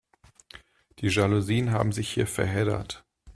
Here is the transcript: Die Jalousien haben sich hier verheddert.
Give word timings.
Die 0.97 1.09
Jalousien 1.09 1.69
haben 1.69 1.91
sich 1.91 2.09
hier 2.11 2.25
verheddert. 2.25 3.03